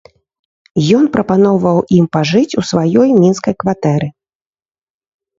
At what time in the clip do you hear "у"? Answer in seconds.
2.61-2.63